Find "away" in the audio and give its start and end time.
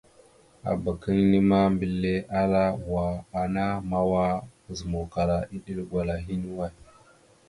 6.53-6.73